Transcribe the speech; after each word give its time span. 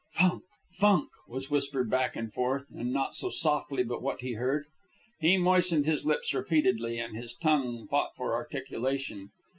"Funk! 0.13 0.45
Funk!" 0.71 1.11
was 1.27 1.51
whispered 1.51 1.87
back 1.91 2.15
and 2.15 2.33
forth, 2.33 2.65
and 2.73 2.91
not 2.91 3.13
so 3.13 3.29
softly 3.29 3.83
but 3.83 4.01
what 4.01 4.21
he 4.21 4.33
heard. 4.33 4.65
He 5.19 5.37
moistened 5.37 5.85
his 5.85 6.07
lips 6.07 6.33
repeatedly, 6.33 6.97
and 6.97 7.15
his 7.15 7.35
tongue 7.35 7.85
fought 7.87 8.15
for 8.15 8.33
articulation. 8.33 9.29